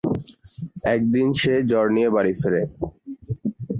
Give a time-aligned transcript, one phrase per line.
[0.95, 2.61] একদিন সে জ্বর নিয়ে বাড়ি ফেরে।